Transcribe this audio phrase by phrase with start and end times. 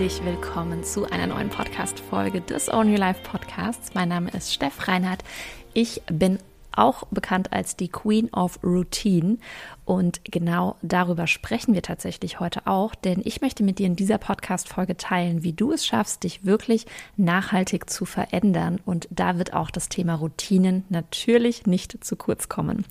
[0.00, 3.92] herzlich willkommen zu einer neuen Podcast-Folge des Own Your Life Podcasts.
[3.92, 5.22] Mein Name ist Steff Reinhardt.
[5.74, 6.38] Ich bin
[6.72, 9.36] auch bekannt als die Queen of Routine.
[9.84, 14.16] Und genau darüber sprechen wir tatsächlich heute auch, denn ich möchte mit dir in dieser
[14.16, 16.86] Podcast-Folge teilen, wie du es schaffst, dich wirklich
[17.18, 18.80] nachhaltig zu verändern.
[18.86, 22.86] Und da wird auch das Thema Routinen natürlich nicht zu kurz kommen.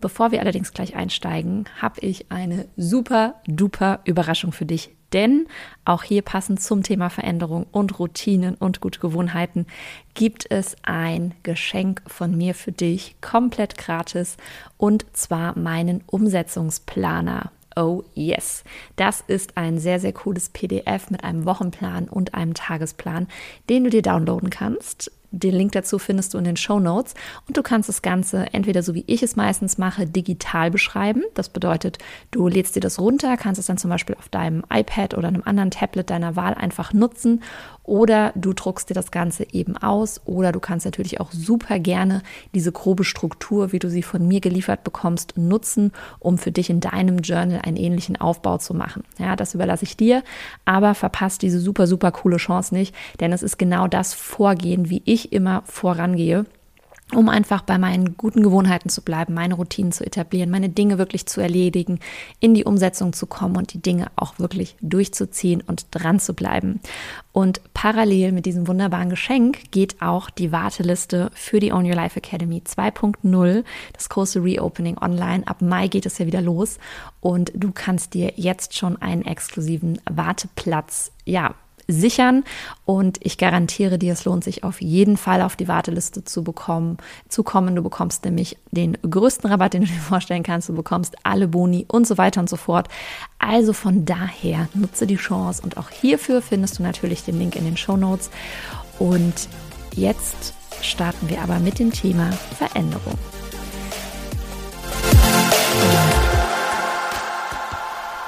[0.00, 5.46] Bevor wir allerdings gleich einsteigen, habe ich eine super duper Überraschung für dich, denn
[5.84, 9.66] auch hier passend zum Thema Veränderung und Routinen und gute Gewohnheiten
[10.14, 14.36] gibt es ein Geschenk von mir für dich, komplett gratis,
[14.76, 17.50] und zwar meinen Umsetzungsplaner.
[17.76, 18.64] Oh yes,
[18.96, 23.28] das ist ein sehr, sehr cooles PDF mit einem Wochenplan und einem Tagesplan,
[23.68, 25.12] den du dir downloaden kannst.
[25.32, 27.14] Den Link dazu findest du in den Show Notes
[27.46, 31.22] und du kannst das Ganze entweder so wie ich es meistens mache, digital beschreiben.
[31.34, 31.98] Das bedeutet,
[32.32, 35.42] du lädst dir das runter, kannst es dann zum Beispiel auf deinem iPad oder einem
[35.44, 37.42] anderen Tablet deiner Wahl einfach nutzen
[37.84, 40.20] oder du druckst dir das Ganze eben aus.
[40.24, 42.22] Oder du kannst natürlich auch super gerne
[42.54, 46.80] diese grobe Struktur, wie du sie von mir geliefert bekommst, nutzen, um für dich in
[46.80, 49.04] deinem Journal einen ähnlichen Aufbau zu machen.
[49.18, 50.22] Ja, das überlasse ich dir,
[50.64, 55.02] aber verpasst diese super, super coole Chance nicht, denn es ist genau das Vorgehen, wie
[55.04, 56.46] ich ich immer vorangehe
[57.14, 61.26] um einfach bei meinen guten Gewohnheiten zu bleiben, meine Routinen zu etablieren, meine Dinge wirklich
[61.26, 61.98] zu erledigen,
[62.38, 66.80] in die Umsetzung zu kommen und die Dinge auch wirklich durchzuziehen und dran zu bleiben.
[67.32, 72.18] Und parallel mit diesem wunderbaren Geschenk geht auch die Warteliste für die Own Your Life
[72.18, 75.46] Academy 2.0, das große Reopening online.
[75.46, 76.78] Ab Mai geht es ja wieder los
[77.20, 81.54] und du kannst dir jetzt schon einen exklusiven Warteplatz ja,
[81.92, 82.44] sichern
[82.84, 86.98] und ich garantiere dir, es lohnt sich auf jeden Fall auf die Warteliste zu bekommen,
[87.28, 87.76] zu kommen.
[87.76, 90.68] Du bekommst nämlich den größten Rabatt, den du dir vorstellen kannst.
[90.68, 92.88] Du bekommst alle Boni und so weiter und so fort.
[93.38, 97.64] Also von daher nutze die Chance und auch hierfür findest du natürlich den Link in
[97.64, 98.30] den Show Notes.
[98.98, 99.48] Und
[99.94, 103.18] jetzt starten wir aber mit dem Thema Veränderung.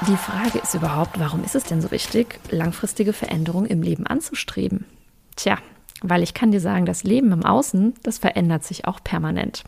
[0.07, 4.85] Die Frage ist überhaupt, warum ist es denn so wichtig, langfristige Veränderungen im Leben anzustreben?
[5.37, 5.57] Tja,
[6.01, 9.63] weil ich kann dir sagen, das Leben im Außen, das verändert sich auch permanent.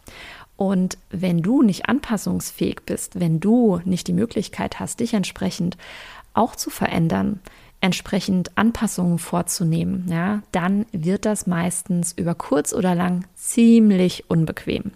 [0.58, 5.78] Und wenn du nicht anpassungsfähig bist, wenn du nicht die Möglichkeit hast, dich entsprechend
[6.34, 7.40] auch zu verändern,
[7.80, 14.92] entsprechend Anpassungen vorzunehmen, ja, dann wird das meistens über kurz oder lang ziemlich unbequem.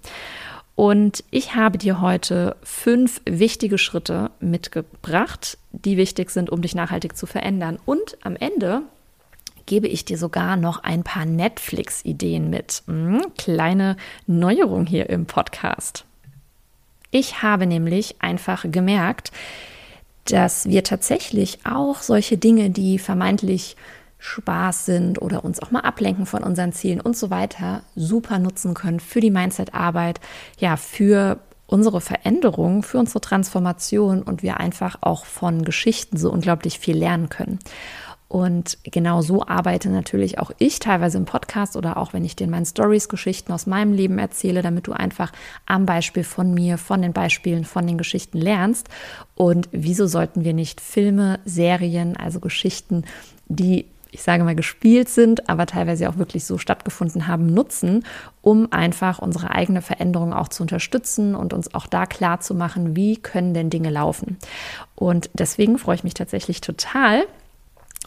[0.80, 7.18] Und ich habe dir heute fünf wichtige Schritte mitgebracht, die wichtig sind, um dich nachhaltig
[7.18, 7.78] zu verändern.
[7.86, 8.84] Und am Ende
[9.66, 12.84] gebe ich dir sogar noch ein paar Netflix-Ideen mit.
[12.86, 16.06] Hm, kleine Neuerung hier im Podcast.
[17.12, 19.34] Ich habe nämlich einfach gemerkt,
[20.24, 23.76] dass wir tatsächlich auch solche Dinge, die vermeintlich
[24.20, 28.74] Spaß sind oder uns auch mal ablenken von unseren Zielen und so weiter, super nutzen
[28.74, 30.20] können für die Mindset-Arbeit,
[30.60, 36.80] ja, für unsere Veränderung, für unsere Transformation und wir einfach auch von Geschichten so unglaublich
[36.80, 37.60] viel lernen können.
[38.28, 42.44] Und genau so arbeite natürlich auch ich teilweise im Podcast oder auch wenn ich dir
[42.44, 45.32] in meinen Stories Geschichten aus meinem Leben erzähle, damit du einfach
[45.66, 48.88] am Beispiel von mir, von den Beispielen, von den Geschichten lernst.
[49.34, 53.04] Und wieso sollten wir nicht Filme, Serien, also Geschichten,
[53.48, 58.06] die ich sage mal, gespielt sind, aber teilweise auch wirklich so stattgefunden haben, nutzen,
[58.42, 62.96] um einfach unsere eigene Veränderung auch zu unterstützen und uns auch da klar zu machen,
[62.96, 64.38] wie können denn Dinge laufen.
[64.96, 67.26] Und deswegen freue ich mich tatsächlich total,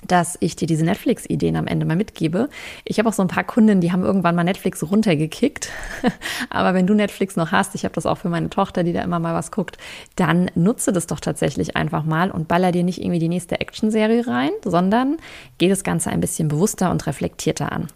[0.06, 2.48] dass ich dir diese Netflix-Ideen am Ende mal mitgebe.
[2.84, 5.68] Ich habe auch so ein paar Kunden, die haben irgendwann mal Netflix runtergekickt.
[6.50, 9.02] Aber wenn du Netflix noch hast, ich habe das auch für meine Tochter, die da
[9.02, 9.78] immer mal was guckt,
[10.16, 14.26] dann nutze das doch tatsächlich einfach mal und baller dir nicht irgendwie die nächste Actionserie
[14.26, 15.18] rein, sondern
[15.58, 17.88] geh das Ganze ein bisschen bewusster und reflektierter an.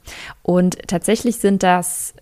[0.42, 2.14] Und tatsächlich sind das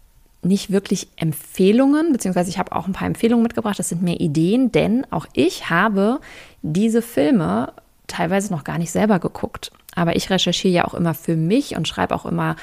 [0.45, 3.79] nicht wirklich Empfehlungen, beziehungsweise ich habe auch ein paar Empfehlungen mitgebracht.
[3.79, 6.21] Das sind mehr Ideen, denn auch ich habe
[6.63, 7.73] diese Filme
[8.07, 9.71] teilweise noch gar nicht selber geguckt.
[9.95, 12.57] Aber ich recherchiere ja auch immer für mich und schreibe auch immer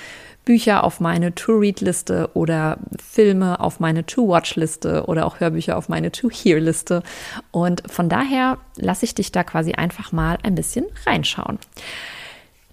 [0.43, 7.03] Bücher auf meine To-Read-Liste oder Filme auf meine To-Watch-Liste oder auch Hörbücher auf meine To-Hear-Liste.
[7.51, 11.59] Und von daher lasse ich dich da quasi einfach mal ein bisschen reinschauen.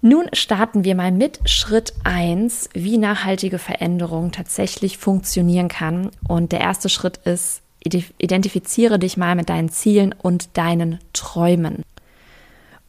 [0.01, 6.09] Nun starten wir mal mit Schritt 1, wie nachhaltige Veränderung tatsächlich funktionieren kann.
[6.27, 11.83] Und der erste Schritt ist, identifiziere dich mal mit deinen Zielen und deinen Träumen.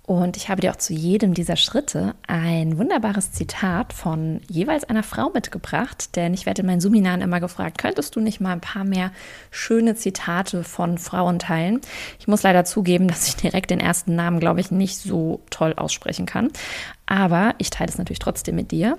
[0.02, 5.04] Und ich habe dir auch zu jedem dieser Schritte ein wunderbares Zitat von jeweils einer
[5.04, 8.60] Frau mitgebracht, denn ich werde in meinen Seminaren immer gefragt, könntest du nicht mal ein
[8.60, 9.12] paar mehr
[9.52, 11.80] schöne Zitate von Frauen teilen?
[12.18, 15.74] Ich muss leider zugeben, dass ich direkt den ersten Namen, glaube ich, nicht so toll
[15.76, 16.50] aussprechen kann.
[17.10, 18.96] Aber ich teile es natürlich trotzdem mit dir.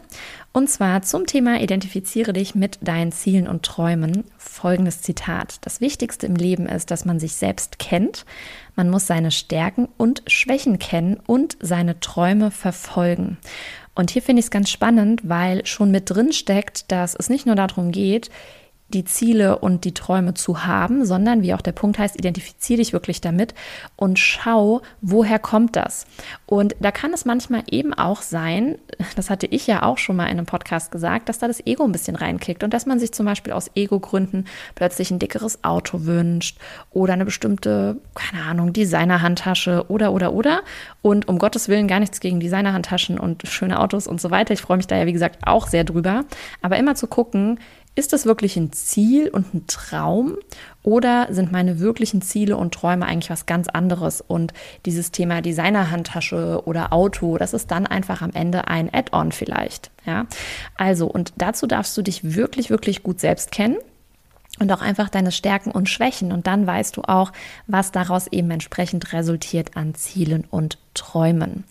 [0.52, 4.26] Und zwar zum Thema Identifiziere dich mit deinen Zielen und Träumen.
[4.38, 5.60] Folgendes Zitat.
[5.62, 8.26] Das Wichtigste im Leben ist, dass man sich selbst kennt.
[8.76, 13.38] Man muss seine Stärken und Schwächen kennen und seine Träume verfolgen.
[13.96, 17.46] Und hier finde ich es ganz spannend, weil schon mit drin steckt, dass es nicht
[17.46, 18.30] nur darum geht,
[18.94, 22.94] die Ziele und die Träume zu haben, sondern wie auch der Punkt heißt, identifiziere dich
[22.94, 23.54] wirklich damit
[23.96, 26.06] und schau, woher kommt das.
[26.46, 28.78] Und da kann es manchmal eben auch sein,
[29.16, 31.84] das hatte ich ja auch schon mal in einem Podcast gesagt, dass da das Ego
[31.84, 34.46] ein bisschen reinkickt und dass man sich zum Beispiel aus Ego-Gründen
[34.76, 36.58] plötzlich ein dickeres Auto wünscht
[36.92, 40.62] oder eine bestimmte, keine Ahnung, Designer-Handtasche oder, oder, oder.
[41.02, 44.54] Und um Gottes Willen gar nichts gegen Designer-Handtaschen und schöne Autos und so weiter.
[44.54, 46.26] Ich freue mich da ja, wie gesagt, auch sehr drüber.
[46.62, 47.60] Aber immer zu gucken,
[47.96, 50.38] ist das wirklich ein Ziel und ein Traum
[50.82, 54.22] oder sind meine wirklichen Ziele und Träume eigentlich was ganz anderes?
[54.22, 54.54] Und
[54.86, 59.92] dieses Thema Designerhandtasche oder Auto, das ist dann einfach am Ende ein Add-on vielleicht.
[60.06, 60.26] Ja,
[60.78, 63.78] also und dazu darfst du dich wirklich, wirklich gut selbst kennen
[64.60, 66.32] und auch einfach deine Stärken und Schwächen.
[66.32, 67.32] Und dann weißt du auch,
[67.68, 71.66] was daraus eben entsprechend resultiert an Zielen und Träumen.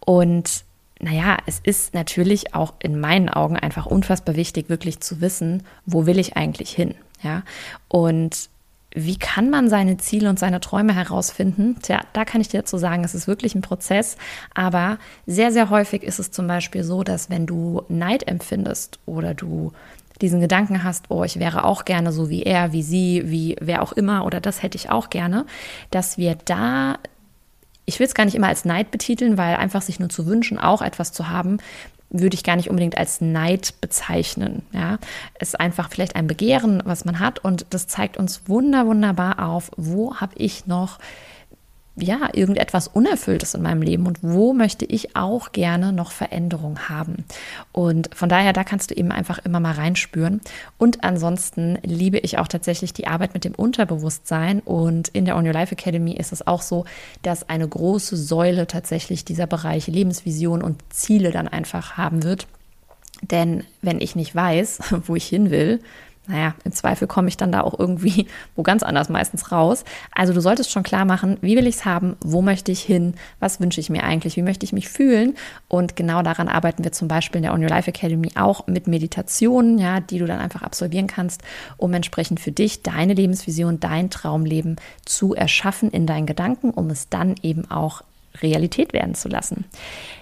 [0.00, 0.64] Und
[1.00, 6.06] naja, es ist natürlich auch in meinen Augen einfach unfassbar wichtig, wirklich zu wissen, wo
[6.06, 6.94] will ich eigentlich hin?
[7.22, 7.42] Ja,
[7.88, 8.48] und
[8.92, 11.76] wie kann man seine Ziele und seine Träume herausfinden?
[11.80, 14.16] Tja, da kann ich dir dazu sagen, es ist wirklich ein Prozess,
[14.54, 19.32] aber sehr, sehr häufig ist es zum Beispiel so, dass wenn du Neid empfindest oder
[19.32, 19.72] du
[20.20, 23.82] diesen Gedanken hast, oh, ich wäre auch gerne so wie er, wie sie, wie wer
[23.82, 25.46] auch immer oder das hätte ich auch gerne,
[25.90, 26.98] dass wir da
[27.90, 30.58] ich will es gar nicht immer als Neid betiteln, weil einfach sich nur zu wünschen,
[30.58, 31.58] auch etwas zu haben,
[32.08, 34.62] würde ich gar nicht unbedingt als Neid bezeichnen.
[34.72, 34.98] Ja,
[35.34, 39.44] es ist einfach vielleicht ein Begehren, was man hat und das zeigt uns wunder wunderbar
[39.44, 40.98] auf, wo habe ich noch
[42.02, 47.24] ja, irgendetwas Unerfülltes in meinem Leben und wo möchte ich auch gerne noch Veränderung haben.
[47.72, 50.40] Und von daher, da kannst du eben einfach immer mal reinspüren.
[50.78, 54.60] Und ansonsten liebe ich auch tatsächlich die Arbeit mit dem Unterbewusstsein.
[54.60, 56.84] Und in der On Your Life Academy ist es auch so,
[57.22, 62.46] dass eine große Säule tatsächlich dieser Bereich Lebensvision und Ziele dann einfach haben wird.
[63.22, 65.80] Denn wenn ich nicht weiß, wo ich hin will,
[66.30, 69.84] naja, im Zweifel komme ich dann da auch irgendwie wo ganz anders meistens raus.
[70.12, 73.14] Also du solltest schon klar machen, wie will ich es haben, wo möchte ich hin,
[73.38, 75.36] was wünsche ich mir eigentlich, wie möchte ich mich fühlen.
[75.68, 78.86] Und genau daran arbeiten wir zum Beispiel in der On Your Life Academy auch mit
[78.86, 81.42] Meditationen, ja, die du dann einfach absolvieren kannst,
[81.76, 87.08] um entsprechend für dich deine Lebensvision, dein Traumleben zu erschaffen in deinen Gedanken, um es
[87.08, 88.02] dann eben auch
[88.42, 89.64] Realität werden zu lassen.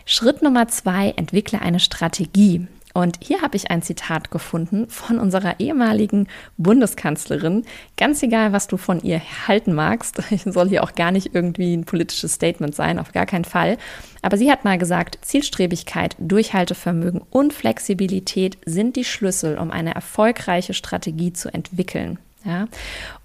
[0.07, 2.67] Schritt Nummer zwei, entwickle eine Strategie.
[2.99, 7.63] Und hier habe ich ein Zitat gefunden von unserer ehemaligen Bundeskanzlerin.
[7.97, 11.85] Ganz egal, was du von ihr halten magst, soll hier auch gar nicht irgendwie ein
[11.85, 13.79] politisches Statement sein, auf gar keinen Fall.
[14.21, 20.75] Aber sie hat mal gesagt, Zielstrebigkeit, Durchhaltevermögen und Flexibilität sind die Schlüssel, um eine erfolgreiche
[20.75, 22.19] Strategie zu entwickeln.
[22.45, 22.67] Ja?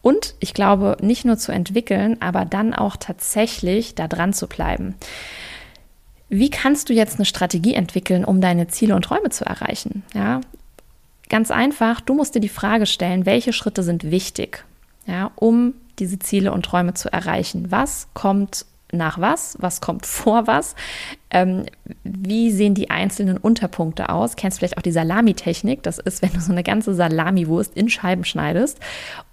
[0.04, 4.94] Und ich glaube, nicht nur zu entwickeln, aber dann auch tatsächlich da dran zu bleiben.
[6.36, 10.02] Wie kannst du jetzt eine Strategie entwickeln, um deine Ziele und Träume zu erreichen?
[10.16, 10.42] Ja,
[11.30, 14.66] ganz einfach, du musst dir die Frage stellen, welche Schritte sind wichtig,
[15.06, 17.70] ja, um diese Ziele und Träume zu erreichen.
[17.70, 19.58] Was kommt nach was?
[19.60, 20.76] Was kommt vor was?
[21.30, 21.68] Ähm,
[22.04, 24.36] wie sehen die einzelnen Unterpunkte aus?
[24.36, 25.84] Kennst vielleicht auch die Salami-Technik?
[25.84, 28.80] Das ist, wenn du so eine ganze Salamiwurst in Scheiben schneidest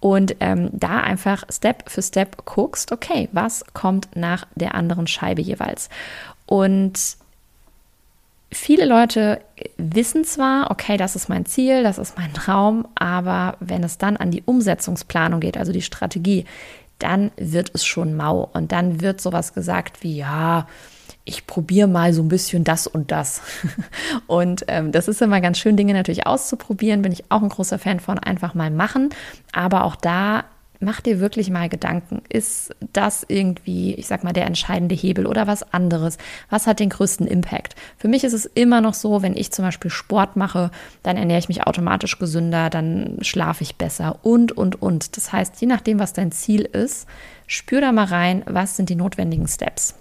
[0.01, 5.41] und ähm, da einfach Step für Step guckst, okay, was kommt nach der anderen Scheibe
[5.41, 5.89] jeweils?
[6.51, 6.99] Und
[8.51, 9.41] viele Leute
[9.77, 14.17] wissen zwar, okay, das ist mein Ziel, das ist mein Traum, aber wenn es dann
[14.17, 16.47] an die Umsetzungsplanung geht, also die Strategie,
[16.99, 18.51] dann wird es schon mau.
[18.53, 20.67] Und dann wird sowas gesagt wie, ja,
[21.25, 23.43] ich probiere mal so ein bisschen das und das.
[24.27, 27.03] Und ähm, das ist immer ganz schön, Dinge natürlich auszuprobieren.
[27.03, 29.11] Bin ich auch ein großer Fan von, einfach mal machen.
[29.53, 30.45] Aber auch da
[30.81, 32.23] mach dir wirklich mal Gedanken.
[32.29, 36.17] Ist das irgendwie, ich sag mal, der entscheidende Hebel oder was anderes?
[36.49, 37.77] Was hat den größten Impact?
[37.99, 40.71] Für mich ist es immer noch so, wenn ich zum Beispiel Sport mache,
[41.03, 45.17] dann ernähre ich mich automatisch gesünder, dann schlafe ich besser und, und, und.
[45.17, 47.07] Das heißt, je nachdem, was dein Ziel ist,
[47.47, 49.95] spür da mal rein, was sind die notwendigen Steps.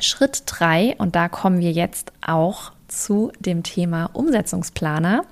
[0.00, 5.22] Schritt drei und da kommen wir jetzt auch zu dem Thema Umsetzungsplaner.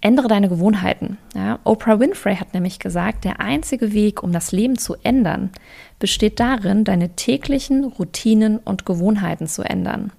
[0.00, 1.18] Ändere deine Gewohnheiten.
[1.34, 5.50] Ja, Oprah Winfrey hat nämlich gesagt, der einzige Weg, um das Leben zu ändern,
[5.98, 10.12] besteht darin, deine täglichen Routinen und Gewohnheiten zu ändern.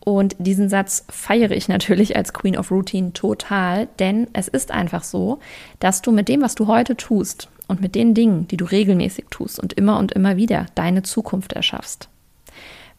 [0.00, 5.04] Und diesen Satz feiere ich natürlich als Queen of Routine total, denn es ist einfach
[5.04, 5.38] so,
[5.78, 9.26] dass du mit dem, was du heute tust und mit den Dingen, die du regelmäßig
[9.30, 12.09] tust und immer und immer wieder deine Zukunft erschaffst.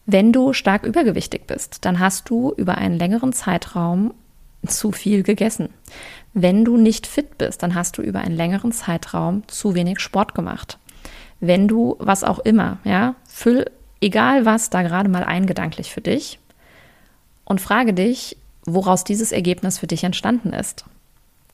[0.06, 4.14] Wenn du stark übergewichtig bist, dann hast du über einen längeren Zeitraum
[4.66, 5.70] zu viel gegessen.
[6.34, 10.34] Wenn du nicht fit bist, dann hast du über einen längeren Zeitraum zu wenig Sport
[10.34, 10.78] gemacht.
[11.40, 13.66] Wenn du was auch immer, ja, füll
[14.00, 16.38] egal was da gerade mal eingedanklich für dich
[17.44, 20.84] und frage dich, woraus dieses Ergebnis für dich entstanden ist.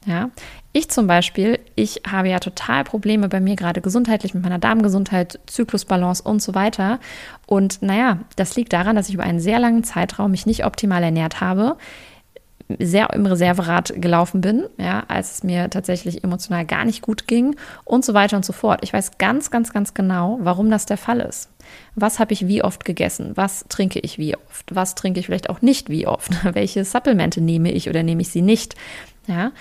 [0.07, 0.31] Ja,
[0.78, 5.40] ich zum Beispiel, ich habe ja total Probleme bei mir gerade gesundheitlich mit meiner Darmgesundheit,
[5.47, 7.00] Zyklusbalance und so weiter.
[7.47, 11.02] Und naja, das liegt daran, dass ich über einen sehr langen Zeitraum mich nicht optimal
[11.02, 11.76] ernährt habe,
[12.78, 17.56] sehr im Reserverad gelaufen bin, ja, als es mir tatsächlich emotional gar nicht gut ging
[17.85, 18.80] und so weiter und so fort.
[18.82, 21.50] Ich weiß ganz, ganz, ganz genau, warum das der Fall ist.
[21.94, 23.32] Was habe ich wie oft gegessen?
[23.37, 24.75] Was trinke ich wie oft?
[24.75, 26.32] Was trinke ich vielleicht auch nicht wie oft?
[26.54, 28.75] Welche Supplemente nehme ich oder nehme ich sie nicht?
[29.26, 29.52] Ja,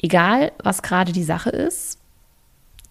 [0.00, 1.98] egal was gerade die Sache ist,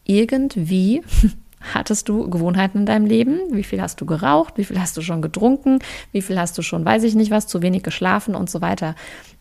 [0.03, 1.03] irgendwie
[1.73, 3.39] hattest du Gewohnheiten in deinem Leben?
[3.51, 4.57] Wie viel hast du geraucht?
[4.57, 5.79] Wie viel hast du schon getrunken?
[6.11, 8.95] Wie viel hast du schon, weiß ich nicht was, zu wenig geschlafen und so weiter?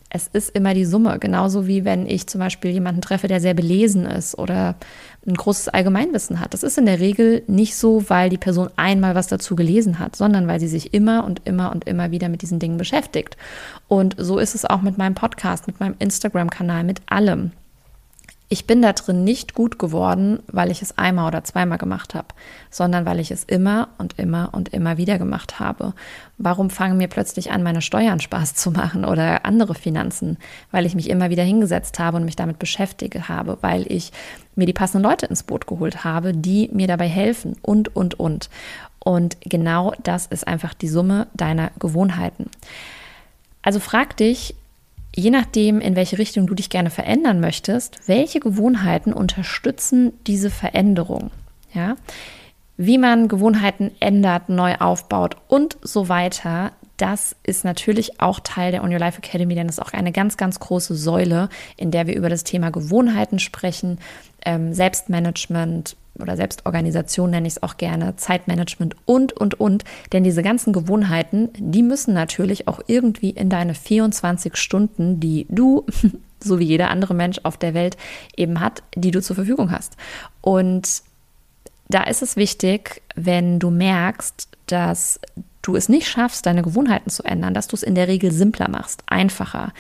[0.09, 3.55] Es ist immer die Summe, genauso wie wenn ich zum Beispiel jemanden treffe, der sehr
[3.55, 4.77] belesen ist oder
[5.27, 6.55] ein großes Allgemeinwissen hat.
[6.55, 10.17] Das ist in der Regel nicht so, weil die Person einmal was dazu gelesen hat,
[10.17, 13.37] sondern weil sie sich immer und immer und immer wieder mit diesen Dingen beschäftigt.
[13.89, 17.53] Und so ist es auch mit meinem Podcast, mit meinem Instagram-Kanal, mit allem.
[18.51, 22.29] Ich bin da drin nicht gut geworden, weil ich es einmal oder zweimal gemacht habe,
[22.71, 25.95] sondern weil ich es immer und immer und immer wieder gemacht habe.
[26.37, 30.37] Warum fangen mir plötzlich an, meine Steuern Spaß zu machen oder andere Finanzen?
[30.71, 34.13] Weil ich mich immer wieder hingesetzt habe und mich damit beschäftigt habe, weil ich
[34.57, 38.51] mir die passenden Leute ins Boot geholt habe, die mir dabei helfen und, und, und.
[38.99, 42.51] Und genau das ist einfach die Summe deiner Gewohnheiten.
[43.63, 44.55] Also frag dich,
[45.15, 51.31] je nachdem, in welche Richtung du dich gerne verändern möchtest, welche Gewohnheiten unterstützen diese Veränderung?
[51.73, 51.97] Ja?
[52.77, 58.85] Wie man Gewohnheiten ändert, neu aufbaut und so weiter, das ist natürlich auch Teil der
[58.85, 62.07] On Your Life Academy, denn es ist auch eine ganz, ganz große Säule, in der
[62.07, 63.99] wir über das Thema Gewohnheiten sprechen,
[64.45, 69.85] ähm, Selbstmanagement, oder Selbstorganisation nenne ich es auch gerne, Zeitmanagement und, und, und.
[70.13, 75.87] Denn diese ganzen Gewohnheiten, die müssen natürlich auch irgendwie in deine 24 Stunden, die du,
[76.41, 77.97] so wie jeder andere Mensch auf der Welt
[78.37, 79.97] eben hat, die du zur Verfügung hast.
[80.41, 81.03] Und
[81.89, 85.21] da ist es wichtig, wenn du merkst, dass
[85.63, 88.69] du es nicht schaffst, deine Gewohnheiten zu ändern, dass du es in der Regel simpler
[88.69, 89.73] machst, einfacher,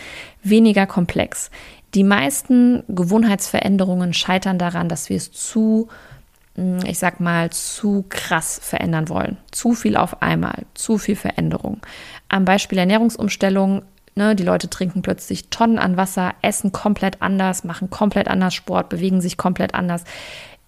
[0.43, 1.51] weniger komplex.
[1.95, 5.89] Die meisten Gewohnheitsveränderungen scheitern daran, dass wir es zu
[6.57, 9.37] hm, ich sag mal, zu krass verändern wollen.
[9.51, 11.81] Zu viel auf einmal, zu viel Veränderung.
[12.29, 13.83] Am Beispiel Ernährungsumstellung,
[14.15, 18.89] ne, die Leute trinken plötzlich Tonnen an Wasser, essen komplett anders, machen komplett anders Sport,
[18.89, 20.05] bewegen sich komplett anders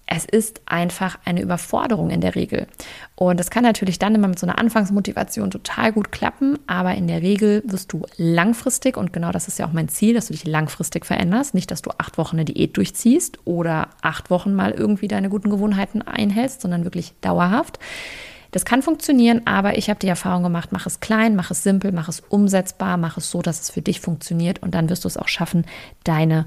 [0.06, 2.68] es ist einfach eine Überforderung in der Regel.
[3.16, 7.08] Und das kann natürlich dann immer mit so einer Anfangsmotivation total gut klappen, aber in
[7.08, 10.32] der Regel wirst du langfristig, und genau das ist ja auch mein Ziel, dass du
[10.32, 14.70] dich langfristig veränderst, nicht, dass du acht Wochen eine Diät durchziehst oder acht Wochen mal
[14.70, 17.80] irgendwie deine guten Gewohnheiten einhältst, sondern wirklich dauerhaft.
[18.52, 21.90] Das kann funktionieren, aber ich habe die Erfahrung gemacht, mach es klein, mach es simpel,
[21.90, 25.08] mach es umsetzbar, mach es so, dass es für dich funktioniert und dann wirst du
[25.08, 25.66] es auch schaffen,
[26.04, 26.46] deine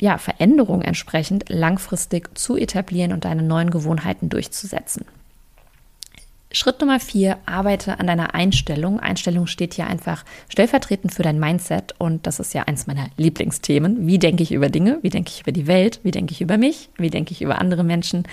[0.00, 5.04] ja, Veränderung entsprechend langfristig zu etablieren und deine neuen Gewohnheiten durchzusetzen.
[6.52, 8.98] Schritt Nummer vier, arbeite an deiner Einstellung.
[8.98, 14.08] Einstellung steht hier einfach stellvertretend für dein Mindset und das ist ja eins meiner Lieblingsthemen.
[14.08, 14.98] Wie denke ich über Dinge?
[15.02, 16.00] Wie denke ich über die Welt?
[16.02, 16.90] Wie denke ich über mich?
[16.96, 18.24] Wie denke ich über andere Menschen?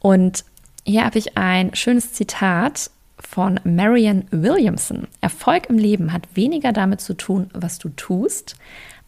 [0.00, 0.44] Und
[0.84, 5.06] hier habe ich ein schönes Zitat von Marianne Williamson.
[5.20, 8.56] Erfolg im Leben hat weniger damit zu tun, was du tust,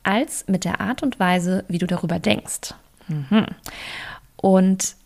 [0.07, 2.75] als mit der Art und Weise, wie du darüber denkst.
[3.09, 3.47] Mhm.
[4.37, 4.97] Und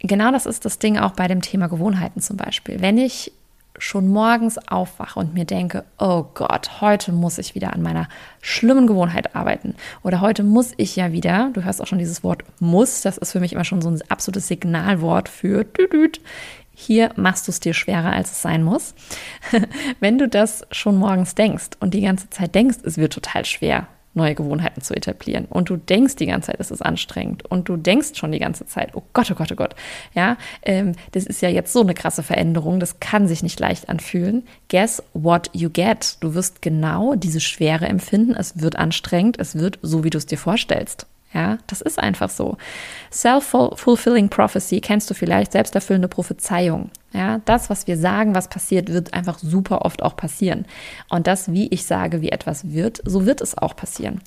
[0.00, 2.80] genau das ist das Ding auch bei dem Thema Gewohnheiten zum Beispiel.
[2.80, 3.32] Wenn ich
[3.78, 8.08] schon morgens aufwache und mir denke, oh Gott, heute muss ich wieder an meiner
[8.40, 9.74] schlimmen Gewohnheit arbeiten.
[10.02, 13.32] Oder heute muss ich ja wieder, du hörst auch schon dieses Wort muss, das ist
[13.32, 16.20] für mich immer schon so ein absolutes Signalwort für düdüd.
[16.74, 18.94] Hier machst du es dir schwerer, als es sein muss.
[20.00, 23.86] Wenn du das schon morgens denkst und die ganze Zeit denkst, es wird total schwer,
[24.14, 25.46] neue Gewohnheiten zu etablieren.
[25.46, 27.44] Und du denkst die ganze Zeit, es ist anstrengend.
[27.50, 29.74] Und du denkst schon die ganze Zeit, oh Gott, oh Gott, oh Gott.
[30.14, 32.80] Ja, ähm, das ist ja jetzt so eine krasse Veränderung.
[32.80, 34.44] Das kann sich nicht leicht anfühlen.
[34.68, 36.16] Guess what you get?
[36.20, 38.34] Du wirst genau diese Schwere empfinden.
[38.34, 39.38] Es wird anstrengend.
[39.38, 41.06] Es wird so, wie du es dir vorstellst.
[41.34, 42.58] Ja, das ist einfach so.
[43.10, 46.90] Self-fulfilling prophecy kennst du vielleicht, selbsterfüllende Prophezeiung.
[47.12, 50.66] Ja, das, was wir sagen, was passiert, wird einfach super oft auch passieren.
[51.08, 54.20] Und das, wie ich sage, wie etwas wird, so wird es auch passieren.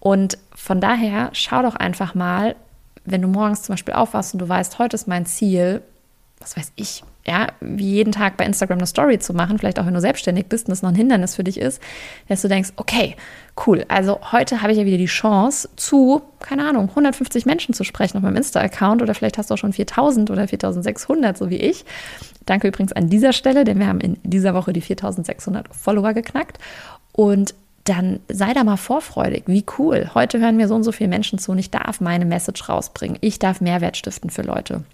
[0.00, 2.56] Und von daher schau doch einfach mal,
[3.04, 5.82] wenn du morgens zum Beispiel aufwachst und du weißt, heute ist mein Ziel,
[6.40, 9.86] was weiß ich, ja, wie jeden Tag bei Instagram eine Story zu machen, vielleicht auch
[9.86, 11.80] wenn du selbstständig bist und das noch ein Hindernis für dich ist,
[12.28, 13.16] dass du denkst, okay,
[13.66, 17.82] cool, also heute habe ich ja wieder die Chance zu, keine Ahnung, 150 Menschen zu
[17.84, 21.56] sprechen auf meinem Insta-Account oder vielleicht hast du auch schon 4000 oder 4600, so wie
[21.56, 21.86] ich.
[22.44, 26.58] Danke übrigens an dieser Stelle, denn wir haben in dieser Woche die 4600 Follower geknackt
[27.12, 27.54] und
[27.84, 29.44] dann sei da mal vorfreudig.
[29.46, 30.10] Wie cool.
[30.14, 33.18] Heute hören mir so und so viele Menschen zu und ich darf meine Message rausbringen.
[33.20, 34.84] Ich darf Mehrwert stiften für Leute.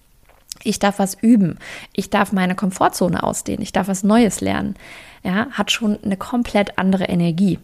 [0.63, 1.59] Ich darf was üben.
[1.93, 3.63] Ich darf meine Komfortzone ausdehnen.
[3.63, 4.75] Ich darf was Neues lernen.
[5.23, 7.59] Ja, hat schon eine komplett andere Energie.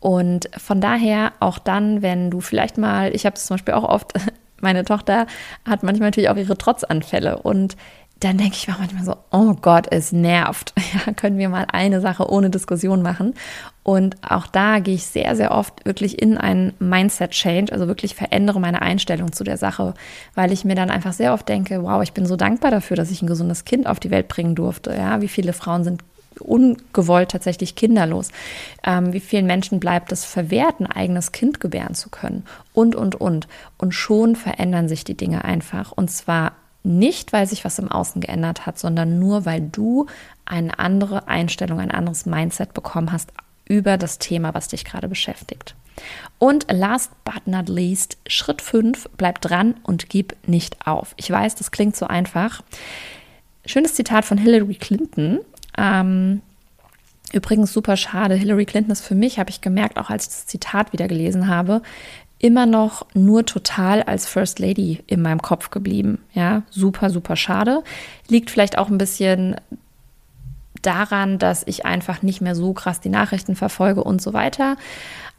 [0.00, 3.84] Und von daher auch dann, wenn du vielleicht mal, ich habe es zum Beispiel auch
[3.84, 4.12] oft,
[4.60, 5.26] meine Tochter
[5.66, 7.76] hat manchmal natürlich auch ihre Trotzanfälle und
[8.24, 10.72] dann denke ich mir manchmal so, oh Gott, es nervt.
[10.94, 13.34] Ja, können wir mal eine Sache ohne Diskussion machen.
[13.82, 18.60] Und auch da gehe ich sehr, sehr oft wirklich in einen Mindset-Change, also wirklich verändere
[18.60, 19.94] meine Einstellung zu der Sache,
[20.36, 23.10] weil ich mir dann einfach sehr oft denke, wow, ich bin so dankbar dafür, dass
[23.10, 24.94] ich ein gesundes Kind auf die Welt bringen durfte.
[24.94, 26.04] Ja, wie viele Frauen sind
[26.38, 28.30] ungewollt tatsächlich kinderlos.
[28.84, 32.44] Ähm, wie vielen Menschen bleibt es verwehrt, ein eigenes Kind gebären zu können?
[32.72, 33.48] Und, und, und.
[33.78, 35.90] Und schon verändern sich die Dinge einfach.
[35.90, 36.52] Und zwar
[36.84, 40.06] nicht, weil sich was im Außen geändert hat, sondern nur, weil du
[40.44, 43.32] eine andere Einstellung, ein anderes Mindset bekommen hast
[43.66, 45.74] über das Thema, was dich gerade beschäftigt.
[46.38, 51.14] Und last but not least, Schritt 5, bleib dran und gib nicht auf.
[51.16, 52.62] Ich weiß, das klingt so einfach.
[53.64, 55.40] Schönes Zitat von Hillary Clinton.
[55.78, 56.42] Ähm,
[57.32, 58.34] übrigens super schade.
[58.34, 61.48] Hillary Clinton ist für mich, habe ich gemerkt, auch als ich das Zitat wieder gelesen
[61.48, 61.80] habe,
[62.44, 66.18] immer noch nur total als First Lady in meinem Kopf geblieben.
[66.34, 67.82] Ja, super, super schade.
[68.28, 69.56] Liegt vielleicht auch ein bisschen
[70.82, 74.76] daran, dass ich einfach nicht mehr so krass die Nachrichten verfolge und so weiter.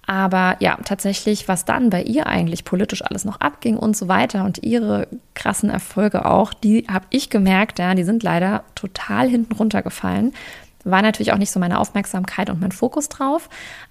[0.08, 4.44] Aber ja, tatsächlich, was dann bei ihr eigentlich politisch alles noch abging und so weiter
[4.44, 9.54] und ihre krassen Erfolge auch, die habe ich gemerkt, ja, die sind leider total hinten
[9.54, 10.34] runtergefallen.
[10.84, 13.48] War natürlich auch nicht so meine Aufmerksamkeit und mein Fokus drauf,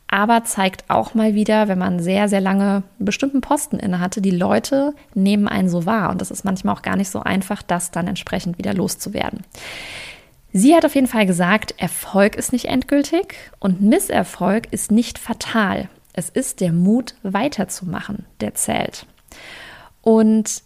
[0.09, 4.31] aber zeigt auch mal wieder, wenn man sehr, sehr lange einen bestimmten Posten innehatte, die
[4.31, 6.11] Leute nehmen einen so wahr.
[6.11, 9.40] Und das ist manchmal auch gar nicht so einfach, das dann entsprechend wieder loszuwerden.
[10.53, 15.88] Sie hat auf jeden Fall gesagt, Erfolg ist nicht endgültig und Misserfolg ist nicht fatal.
[16.12, 19.07] Es ist der Mut, weiterzumachen, der zählt.
[20.01, 20.62] Und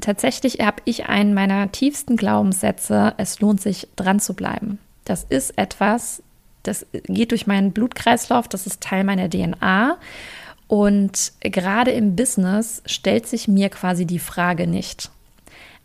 [0.00, 4.80] tatsächlich habe ich einen meiner tiefsten Glaubenssätze, es lohnt sich dran zu bleiben.
[5.04, 6.24] Das ist etwas,
[6.62, 9.98] das geht durch meinen Blutkreislauf, das ist Teil meiner DNA.
[10.70, 15.10] Und gerade im Business stellt sich mir quasi die Frage nicht.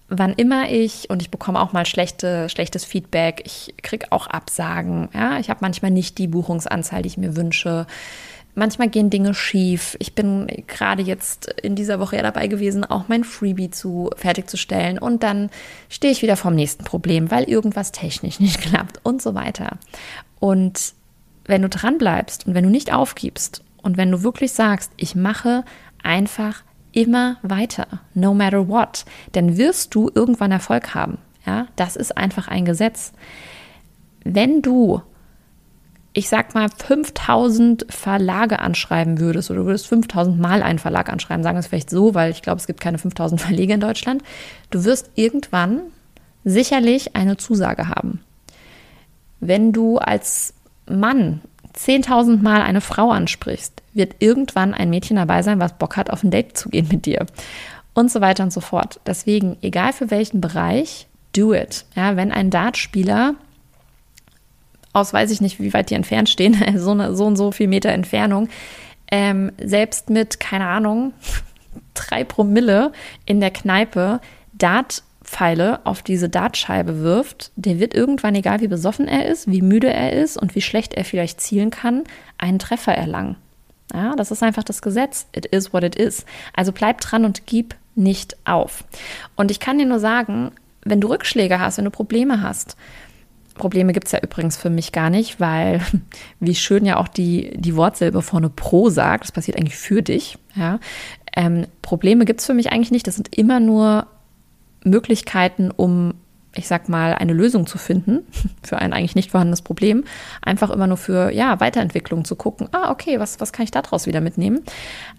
[0.10, 5.10] Wann immer ich, und ich bekomme auch mal schlechte, schlechtes Feedback, ich kriege auch Absagen,
[5.16, 7.88] ja, ich habe manchmal nicht die Buchungsanzahl, die ich mir wünsche.
[8.54, 9.98] Manchmal gehen Dinge schief.
[10.00, 15.00] Ich bin gerade jetzt in dieser Woche ja dabei gewesen, auch mein Freebie zu fertigzustellen.
[15.00, 15.50] Und dann
[15.90, 19.80] stehe ich wieder vorm nächsten Problem, weil irgendwas technisch nicht klappt und so weiter.
[20.46, 20.94] Und
[21.46, 25.16] wenn du dran bleibst und wenn du nicht aufgibst und wenn du wirklich sagst, ich
[25.16, 25.66] mache
[26.04, 31.18] einfach immer weiter, no matter what, dann wirst du irgendwann Erfolg haben.
[31.48, 33.12] Ja, das ist einfach ein Gesetz.
[34.24, 35.02] Wenn du,
[36.14, 41.42] ich sag mal, 5000 Verlage anschreiben würdest oder du würdest 5000 Mal einen Verlag anschreiben,
[41.42, 44.22] sagen wir es vielleicht so, weil ich glaube, es gibt keine 5000 Verlege in Deutschland,
[44.70, 45.82] du wirst irgendwann
[46.44, 48.20] sicherlich eine Zusage haben.
[49.40, 50.54] Wenn du als
[50.88, 51.42] Mann
[51.76, 56.24] 10.000 Mal eine Frau ansprichst, wird irgendwann ein Mädchen dabei sein, was Bock hat, auf
[56.24, 57.26] ein Date zu gehen mit dir.
[57.94, 59.00] Und so weiter und so fort.
[59.06, 61.86] Deswegen, egal für welchen Bereich, do it.
[61.96, 63.36] Ja, wenn ein Dartspieler
[64.96, 67.68] aus weiß ich nicht, wie weit die entfernt stehen, so, eine, so und so viel
[67.68, 68.50] Meter Entfernung,
[69.12, 71.14] ähm, selbst mit, keine Ahnung,
[71.94, 72.92] drei Promille
[73.26, 74.22] in der Kneipe
[74.54, 79.62] Dart Pfeile auf diese Dartscheibe wirft, der wird irgendwann, egal wie besoffen er ist, wie
[79.62, 82.04] müde er ist und wie schlecht er vielleicht zielen kann,
[82.38, 83.36] einen Treffer erlangen.
[83.94, 85.28] Ja, das ist einfach das Gesetz.
[85.36, 86.26] It is what it is.
[86.54, 88.84] Also bleib dran und gib nicht auf.
[89.36, 90.52] Und ich kann dir nur sagen,
[90.84, 92.78] wenn du Rückschläge hast, wenn du Probleme hast,
[93.56, 95.82] Probleme gibt es ja übrigens für mich gar nicht, weil,
[96.40, 100.38] wie schön ja auch die, die Wortsilbe vorne pro sagt, das passiert eigentlich für dich.
[100.56, 100.80] Ja.
[101.36, 103.08] Ähm, Probleme gibt es für mich eigentlich nicht.
[103.08, 104.08] Das sind immer nur
[104.86, 106.14] Möglichkeiten, um,
[106.54, 108.26] ich sag mal, eine Lösung zu finden
[108.64, 110.06] für ein eigentlich nicht vorhandenes Problem.
[110.42, 112.70] Einfach immer nur für, ja, Weiterentwicklung zu gucken.
[112.72, 114.64] Ah, okay, was, was kann ich daraus wieder mitnehmen?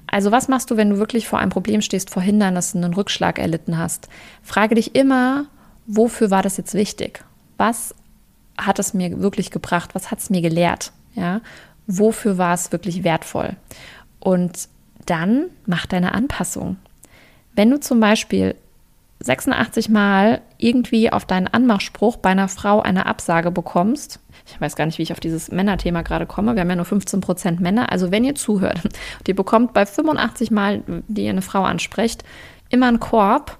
[0.07, 3.39] Also, was machst du, wenn du wirklich vor einem Problem stehst, vor Hindernissen, einen Rückschlag
[3.39, 4.09] erlitten hast?
[4.43, 5.47] Frage dich immer,
[5.87, 7.25] wofür war das jetzt wichtig?
[7.59, 7.95] Was
[8.57, 9.95] hat es mir wirklich gebracht?
[9.95, 10.93] Was hat es mir gelehrt?
[11.15, 11.41] Ja,
[11.87, 13.57] wofür war es wirklich wertvoll?
[14.21, 14.69] Und
[15.07, 16.77] dann mach deine Anpassung.
[17.55, 18.55] Wenn du zum Beispiel
[19.21, 24.87] 86 Mal irgendwie auf deinen Anmachspruch bei einer Frau eine Absage bekommst, ich weiß gar
[24.87, 27.91] nicht, wie ich auf dieses Männerthema gerade komme, wir haben ja nur 15 Prozent Männer,
[27.91, 32.25] also wenn ihr zuhört und ihr bekommt bei 85 Mal, die ihr eine Frau ansprecht,
[32.69, 33.59] immer einen Korb,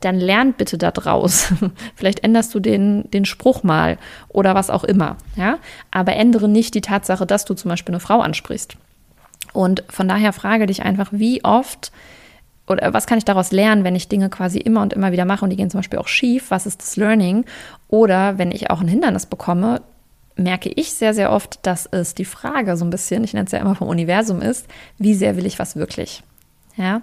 [0.00, 1.52] dann lernt bitte da draus.
[1.94, 3.98] Vielleicht änderst du den, den Spruch mal
[4.28, 5.58] oder was auch immer, ja.
[5.90, 8.76] Aber ändere nicht die Tatsache, dass du zum Beispiel eine Frau ansprichst.
[9.52, 11.92] Und von daher frage dich einfach, wie oft
[12.66, 15.44] oder was kann ich daraus lernen, wenn ich Dinge quasi immer und immer wieder mache
[15.44, 16.50] und die gehen zum Beispiel auch schief?
[16.50, 17.44] Was ist das Learning?
[17.88, 19.82] Oder wenn ich auch ein Hindernis bekomme,
[20.36, 23.52] merke ich sehr, sehr oft, dass es die Frage so ein bisschen, ich nenne es
[23.52, 24.66] ja immer vom Universum ist,
[24.98, 26.22] wie sehr will ich was wirklich?
[26.76, 27.02] Ja.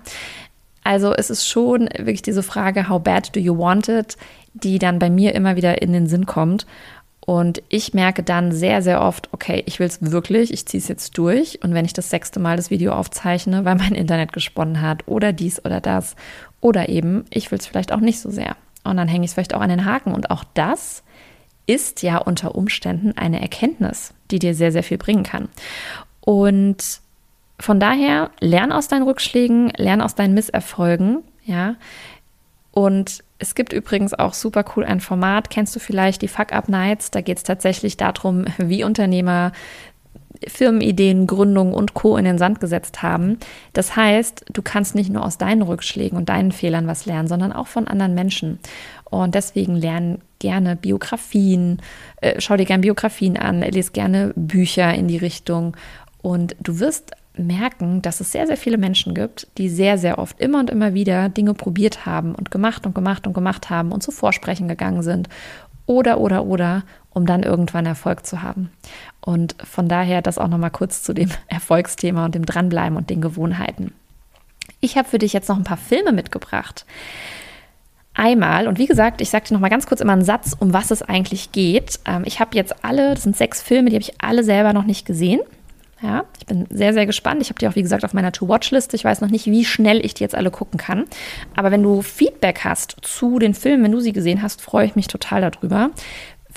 [0.83, 4.17] Also es ist schon wirklich diese Frage, how bad do you want it,
[4.53, 6.67] die dann bei mir immer wieder in den Sinn kommt.
[7.25, 10.89] Und ich merke dann sehr, sehr oft, okay, ich will es wirklich, ich ziehe es
[10.89, 11.63] jetzt durch.
[11.63, 15.31] Und wenn ich das sechste Mal das Video aufzeichne, weil mein Internet gesponnen hat oder
[15.31, 16.15] dies oder das,
[16.59, 18.57] oder eben, ich will es vielleicht auch nicht so sehr.
[18.83, 20.13] Und dann hänge ich es vielleicht auch an den Haken.
[20.13, 21.03] Und auch das
[21.65, 25.47] ist ja unter Umständen eine Erkenntnis, die dir sehr, sehr viel bringen kann.
[26.19, 26.99] Und
[27.57, 31.75] von daher, lern aus deinen Rückschlägen, lern aus deinen Misserfolgen, ja.
[32.71, 36.69] Und es gibt übrigens auch super cool ein Format, kennst du vielleicht die Fuck Up
[36.69, 37.11] Nights?
[37.11, 39.51] Da geht es tatsächlich darum, wie Unternehmer
[40.47, 42.17] Firmenideen, Gründungen und Co.
[42.17, 43.37] in den Sand gesetzt haben.
[43.73, 47.53] Das heißt, du kannst nicht nur aus deinen Rückschlägen und deinen Fehlern was lernen, sondern
[47.53, 48.59] auch von anderen Menschen.
[49.05, 51.81] Und deswegen lernen gerne Biografien,
[52.21, 55.77] äh, schau dir gerne Biografien an, lese gerne Bücher in die Richtung.
[56.21, 60.39] Und du wirst merken, dass es sehr, sehr viele Menschen gibt, die sehr, sehr oft
[60.39, 64.03] immer und immer wieder Dinge probiert haben und gemacht und gemacht und gemacht haben und
[64.03, 65.29] zu Vorsprechen gegangen sind.
[65.85, 68.71] Oder, oder, oder, um dann irgendwann Erfolg zu haben.
[69.19, 73.21] Und von daher das auch nochmal kurz zu dem Erfolgsthema und dem Dranbleiben und den
[73.21, 73.93] Gewohnheiten.
[74.79, 76.85] Ich habe für dich jetzt noch ein paar Filme mitgebracht.
[78.15, 80.71] Einmal, und wie gesagt, ich sage dir noch mal ganz kurz immer einen Satz, um
[80.71, 81.99] was es eigentlich geht.
[82.05, 84.83] Ähm, ich habe jetzt alle, das sind sechs Filme, die habe ich alle selber noch
[84.83, 85.41] nicht gesehen.
[86.03, 87.41] Ja, ich bin sehr, sehr gespannt.
[87.41, 88.97] Ich habe die auch, wie gesagt, auf meiner To-Watch-Liste.
[88.97, 91.05] Ich weiß noch nicht, wie schnell ich die jetzt alle gucken kann.
[91.55, 94.97] Aber wenn du Feedback hast zu den Filmen, wenn du sie gesehen hast, freue ich
[94.97, 95.91] mich total darüber.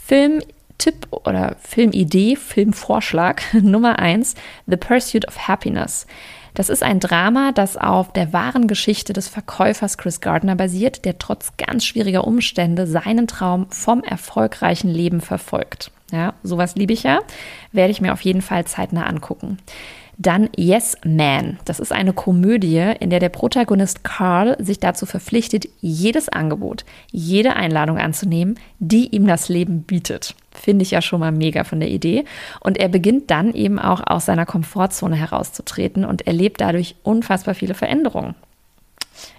[0.04, 4.34] Filmtipp oder Filmidee, Filmvorschlag Nummer eins:
[4.66, 6.08] The Pursuit of Happiness.
[6.56, 11.18] Das ist ein Drama, das auf der wahren Geschichte des Verkäufers Chris Gardner basiert, der
[11.18, 15.90] trotz ganz schwieriger Umstände seinen Traum vom erfolgreichen Leben verfolgt.
[16.10, 17.20] Ja, sowas liebe ich ja.
[17.72, 19.58] Werde ich mir auf jeden Fall zeitnah angucken.
[20.16, 21.58] Dann Yes Man.
[21.66, 27.54] Das ist eine Komödie, in der der Protagonist Carl sich dazu verpflichtet, jedes Angebot, jede
[27.54, 30.34] Einladung anzunehmen, die ihm das Leben bietet.
[30.56, 32.24] Finde ich ja schon mal mega von der Idee.
[32.60, 37.74] Und er beginnt dann eben auch aus seiner Komfortzone herauszutreten und erlebt dadurch unfassbar viele
[37.74, 38.34] Veränderungen.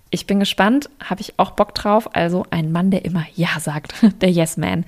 [0.10, 2.16] Ich bin gespannt, habe ich auch Bock drauf.
[2.16, 4.86] Also ein Mann, der immer Ja sagt, der Yes Man.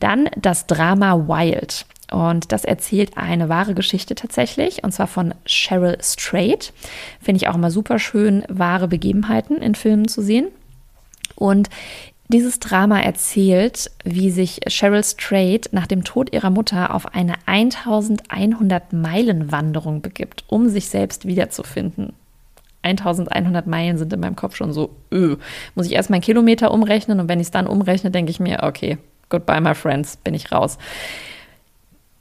[0.00, 1.86] Dann das Drama Wild.
[2.12, 6.72] Und das erzählt eine wahre Geschichte tatsächlich, und zwar von Cheryl Strait.
[7.20, 10.48] Finde ich auch immer super schön, wahre Begebenheiten in Filmen zu sehen.
[11.34, 11.70] Und
[12.28, 18.92] dieses Drama erzählt, wie sich Cheryl Strait nach dem Tod ihrer Mutter auf eine 1100
[18.92, 22.14] Meilen Wanderung begibt, um sich selbst wiederzufinden.
[22.82, 25.36] 1100 Meilen sind in meinem Kopf schon so, öh.
[25.74, 28.62] muss ich erst meinen Kilometer umrechnen und wenn ich es dann umrechne, denke ich mir,
[28.62, 28.98] okay,
[29.30, 30.78] goodbye my friends, bin ich raus.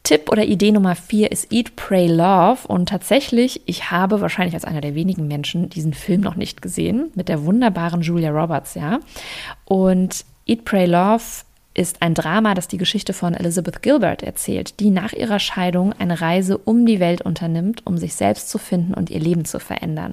[0.04, 2.68] Tipp oder Idee Nummer vier ist Eat, Pray, Love.
[2.68, 7.12] Und tatsächlich, ich habe wahrscheinlich als einer der wenigen Menschen diesen Film noch nicht gesehen,
[7.16, 9.00] mit der wunderbaren Julia Roberts, ja.
[9.63, 11.24] Und Eat, Pray, Love
[11.74, 16.22] ist ein Drama, das die Geschichte von Elizabeth Gilbert erzählt, die nach ihrer Scheidung eine
[16.22, 20.12] Reise um die Welt unternimmt, um sich selbst zu finden und ihr Leben zu verändern.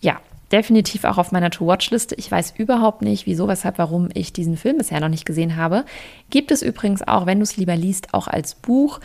[0.00, 0.20] Ja,
[0.52, 2.14] definitiv auch auf meiner To-Watch-Liste.
[2.16, 5.84] Ich weiß überhaupt nicht, wieso, weshalb, warum ich diesen Film bisher noch nicht gesehen habe.
[6.30, 9.00] Gibt es übrigens auch, wenn du es lieber liest, auch als Buch.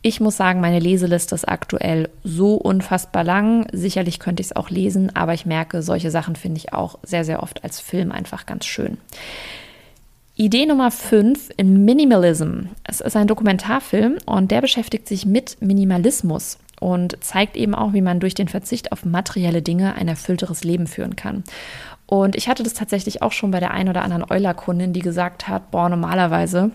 [0.00, 3.66] Ich muss sagen, meine Leseliste ist aktuell so unfassbar lang.
[3.72, 7.24] Sicherlich könnte ich es auch lesen, aber ich merke, solche Sachen finde ich auch sehr,
[7.24, 8.98] sehr oft als Film einfach ganz schön.
[10.36, 12.68] Idee Nummer 5 in Minimalism.
[12.84, 18.02] Es ist ein Dokumentarfilm und der beschäftigt sich mit Minimalismus und zeigt eben auch, wie
[18.02, 21.44] man durch den Verzicht auf materielle Dinge ein erfüllteres Leben führen kann.
[22.06, 25.48] Und ich hatte das tatsächlich auch schon bei der einen oder anderen Euler-Kundin, die gesagt
[25.48, 26.70] hat, boah, normalerweise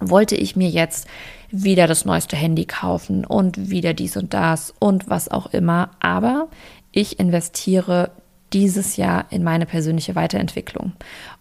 [0.00, 1.06] wollte ich mir jetzt
[1.50, 5.90] wieder das neueste Handy kaufen und wieder dies und das und was auch immer.
[6.00, 6.48] Aber
[6.92, 8.10] ich investiere
[8.52, 10.92] dieses Jahr in meine persönliche Weiterentwicklung.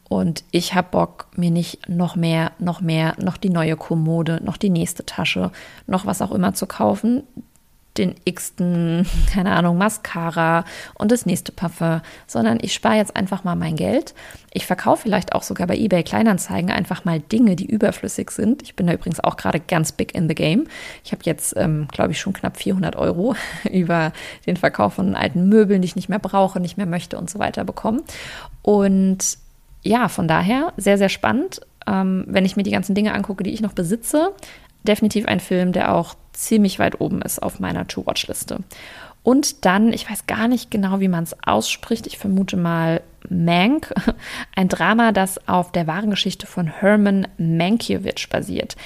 [0.09, 4.57] Und ich habe Bock, mir nicht noch mehr, noch mehr, noch die neue Kommode, noch
[4.57, 5.51] die nächste Tasche,
[5.85, 7.23] noch was auch immer zu kaufen.
[7.97, 10.63] Den x-ten, keine Ahnung, Mascara
[10.95, 14.13] und das nächste Parfum, sondern ich spare jetzt einfach mal mein Geld.
[14.51, 18.63] Ich verkaufe vielleicht auch sogar bei eBay Kleinanzeigen einfach mal Dinge, die überflüssig sind.
[18.63, 20.67] Ich bin da übrigens auch gerade ganz big in the game.
[21.03, 23.35] Ich habe jetzt, ähm, glaube ich, schon knapp 400 Euro
[23.71, 24.13] über
[24.45, 27.39] den Verkauf von alten Möbeln, die ich nicht mehr brauche, nicht mehr möchte und so
[27.39, 28.01] weiter bekommen.
[28.61, 29.37] Und
[29.83, 31.61] ja, von daher sehr, sehr spannend.
[31.87, 34.33] Ähm, wenn ich mir die ganzen Dinge angucke, die ich noch besitze,
[34.83, 38.59] definitiv ein Film, der auch ziemlich weit oben ist auf meiner To-Watch-Liste.
[39.21, 43.93] Und dann, ich weiß gar nicht genau, wie man es ausspricht, ich vermute mal Mank,
[44.55, 48.77] ein Drama, das auf der wahren Geschichte von Herman Mankiewicz basiert.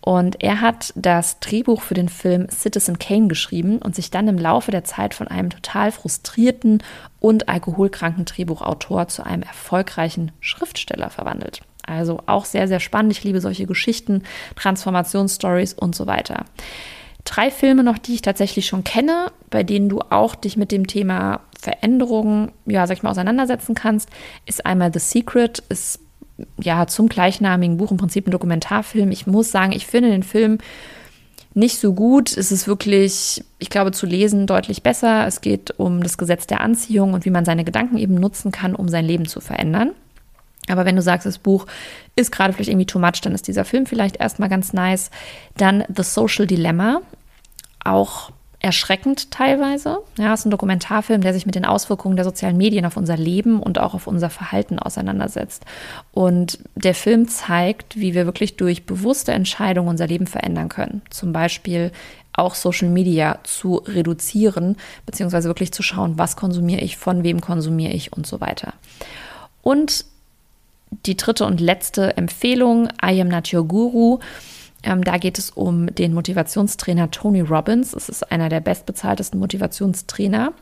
[0.00, 4.38] Und er hat das Drehbuch für den Film Citizen Kane geschrieben und sich dann im
[4.38, 6.82] Laufe der Zeit von einem total frustrierten
[7.20, 11.60] und alkoholkranken Drehbuchautor zu einem erfolgreichen Schriftsteller verwandelt.
[11.86, 13.12] Also auch sehr, sehr spannend.
[13.12, 14.22] Ich liebe solche Geschichten,
[14.56, 16.46] Transformationsstories und so weiter.
[17.32, 20.86] Drei Filme noch, die ich tatsächlich schon kenne, bei denen du auch dich mit dem
[20.86, 24.10] Thema Veränderungen, ja, sag ich mal, auseinandersetzen kannst,
[24.44, 25.98] ist einmal The Secret, ist
[26.60, 29.10] ja zum gleichnamigen Buch im Prinzip ein Dokumentarfilm.
[29.10, 30.58] Ich muss sagen, ich finde den Film
[31.54, 32.36] nicht so gut.
[32.36, 35.26] Es ist wirklich, ich glaube, zu lesen deutlich besser.
[35.26, 38.74] Es geht um das Gesetz der Anziehung und wie man seine Gedanken eben nutzen kann,
[38.74, 39.92] um sein Leben zu verändern.
[40.68, 41.66] Aber wenn du sagst, das Buch
[42.14, 45.10] ist gerade vielleicht irgendwie too much, dann ist dieser Film vielleicht erstmal ganz nice.
[45.56, 47.00] Dann The Social Dilemma,
[47.84, 48.30] auch
[48.62, 49.98] erschreckend teilweise.
[50.16, 53.16] Ja, es ist ein Dokumentarfilm, der sich mit den Auswirkungen der sozialen Medien auf unser
[53.16, 55.64] Leben und auch auf unser Verhalten auseinandersetzt.
[56.12, 61.02] Und der Film zeigt, wie wir wirklich durch bewusste Entscheidungen unser Leben verändern können.
[61.10, 61.90] Zum Beispiel
[62.32, 67.92] auch Social Media zu reduzieren, beziehungsweise wirklich zu schauen, was konsumiere ich, von wem konsumiere
[67.92, 68.74] ich und so weiter.
[69.62, 70.04] Und
[71.06, 74.20] die dritte und letzte Empfehlung, I Am Not Your Guru.
[74.82, 77.92] Ähm, da geht es um den Motivationstrainer Tony Robbins.
[77.92, 80.52] Es ist einer der bestbezahltesten Motivationstrainer,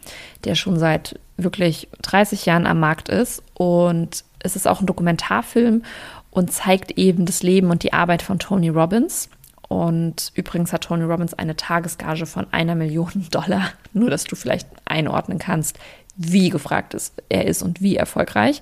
[0.44, 3.42] der schon seit wirklich 30 Jahren am Markt ist.
[3.54, 5.82] Und es ist auch ein Dokumentarfilm
[6.30, 9.28] und zeigt eben das Leben und die Arbeit von Tony Robbins.
[9.68, 14.68] Und übrigens hat Tony Robbins eine Tagesgage von einer Million Dollar, nur dass du vielleicht
[14.84, 15.78] einordnen kannst,
[16.16, 16.96] wie gefragt
[17.28, 18.60] er ist und wie erfolgreich.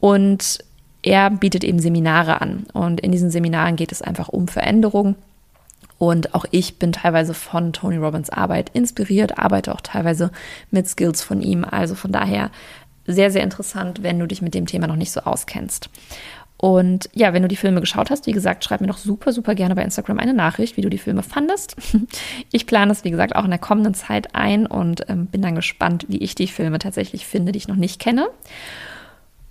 [0.00, 0.58] Und
[1.04, 5.16] er bietet eben Seminare an und in diesen Seminaren geht es einfach um Veränderung.
[5.98, 10.32] Und auch ich bin teilweise von Tony Robbins Arbeit inspiriert, arbeite auch teilweise
[10.70, 11.64] mit Skills von ihm.
[11.64, 12.50] Also von daher
[13.06, 15.90] sehr, sehr interessant, wenn du dich mit dem Thema noch nicht so auskennst.
[16.56, 19.54] Und ja, wenn du die Filme geschaut hast, wie gesagt, schreib mir doch super, super
[19.54, 21.76] gerne bei Instagram eine Nachricht, wie du die Filme fandest.
[22.50, 25.54] Ich plane es, wie gesagt, auch in der kommenden Zeit ein und ähm, bin dann
[25.54, 28.28] gespannt, wie ich die Filme tatsächlich finde, die ich noch nicht kenne.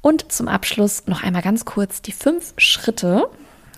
[0.03, 3.29] Und zum Abschluss noch einmal ganz kurz die fünf Schritte,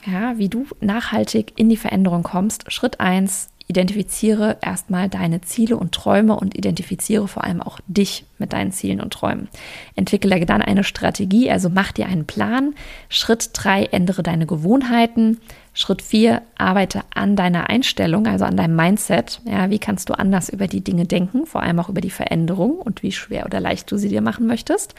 [0.07, 2.71] ja, wie du nachhaltig in die Veränderung kommst.
[2.71, 8.53] Schritt eins: identifiziere erstmal deine Ziele und Träume und identifiziere vor allem auch dich mit
[8.53, 9.49] deinen Zielen und Träumen.
[9.95, 12.73] Entwickle dann eine Strategie, also mach dir einen Plan.
[13.07, 15.39] Schritt drei: ändere deine Gewohnheiten.
[15.75, 19.41] Schritt vier: arbeite an deiner Einstellung, also an deinem Mindset.
[19.45, 22.79] Ja, wie kannst du anders über die Dinge denken, vor allem auch über die Veränderung
[22.79, 24.95] und wie schwer oder leicht du sie dir machen möchtest.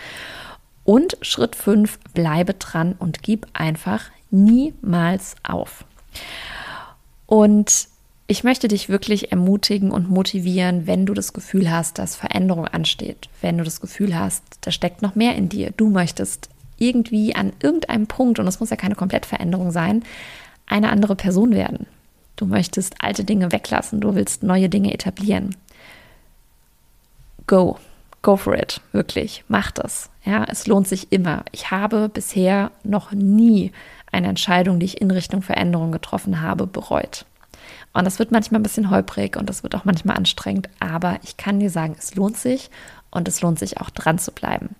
[0.87, 5.85] Und Schritt 5, bleibe dran und gib einfach niemals auf.
[7.27, 7.88] Und
[8.29, 13.29] ich möchte dich wirklich ermutigen und motivieren, wenn du das Gefühl hast, dass Veränderung ansteht,
[13.40, 17.53] wenn du das Gefühl hast, da steckt noch mehr in dir, du möchtest irgendwie an
[17.61, 20.05] irgendeinem Punkt, und es muss ja keine Komplettveränderung sein,
[20.66, 21.87] eine andere Person werden.
[22.37, 25.57] Du möchtest alte Dinge weglassen, du willst neue Dinge etablieren.
[27.49, 27.77] Go
[28.26, 30.10] go for it, wirklich, mach das.
[30.24, 31.44] Ja, es lohnt sich immer.
[31.52, 33.70] Ich habe bisher noch nie
[34.10, 37.24] eine Entscheidung, die ich in Richtung Veränderung getroffen habe, bereut.
[37.92, 41.36] Und das wird manchmal ein bisschen holprig und das wird auch manchmal anstrengend, aber ich
[41.36, 42.68] kann dir sagen, es lohnt sich
[43.12, 44.70] und es lohnt sich auch dran zu bleiben.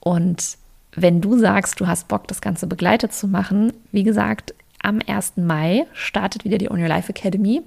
[0.00, 0.58] Und
[0.96, 5.34] wenn du sagst, du hast Bock, das Ganze begleitet zu machen, wie gesagt, am 1.
[5.36, 7.62] Mai startet wieder die On Your Life Academy.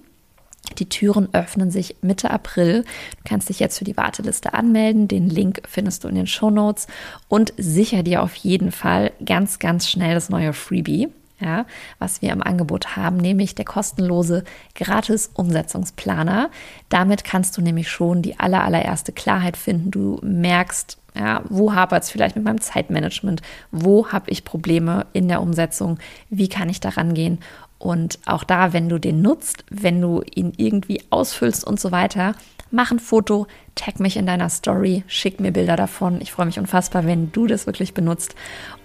[0.77, 2.83] Die Türen öffnen sich Mitte April.
[2.83, 5.07] Du kannst dich jetzt für die Warteliste anmelden.
[5.07, 6.87] Den Link findest du in den Show Notes
[7.27, 11.09] und sicher dir auf jeden Fall ganz, ganz schnell das neue Freebie.
[11.41, 11.65] Ja,
[11.99, 16.49] was wir im Angebot haben, nämlich der kostenlose Gratis-Umsetzungsplaner.
[16.87, 19.91] Damit kannst du nämlich schon die aller, allererste Klarheit finden.
[19.91, 23.41] Du merkst, ja, wo hapert es vielleicht mit meinem Zeitmanagement?
[23.71, 25.97] Wo habe ich Probleme in der Umsetzung?
[26.29, 27.39] Wie kann ich da rangehen?
[27.77, 32.35] Und auch da, wenn du den nutzt, wenn du ihn irgendwie ausfüllst und so weiter,
[32.71, 36.19] mach ein Foto, tag mich in deiner Story, schick mir Bilder davon.
[36.21, 38.35] Ich freue mich unfassbar, wenn du das wirklich benutzt.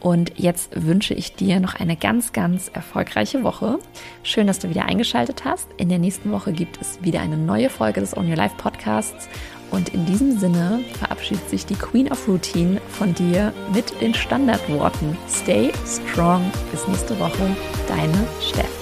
[0.01, 3.79] Und jetzt wünsche ich dir noch eine ganz, ganz erfolgreiche Woche.
[4.23, 5.69] Schön, dass du wieder eingeschaltet hast.
[5.77, 9.29] In der nächsten Woche gibt es wieder eine neue Folge des On Your Life Podcasts.
[9.71, 15.17] Und in diesem Sinne verabschiedet sich die Queen of Routine von dir mit den Standardworten.
[15.29, 16.43] Stay strong.
[16.73, 17.57] Bis nächste Woche.
[17.87, 18.80] Deine Steff.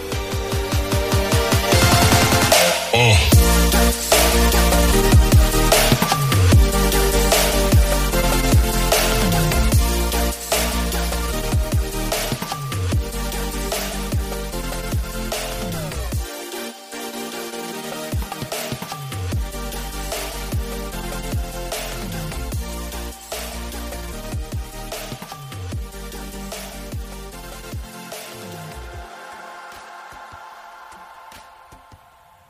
[3.00, 3.37] Oh.